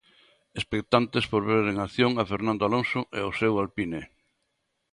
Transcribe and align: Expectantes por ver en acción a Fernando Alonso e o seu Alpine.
Expectantes 0.59 1.23
por 1.31 1.43
ver 1.49 1.63
en 1.71 1.77
acción 1.85 2.11
a 2.17 2.23
Fernando 2.31 2.63
Alonso 2.65 3.01
e 3.17 3.19
o 3.29 3.31
seu 3.39 3.53
Alpine. 3.63 4.01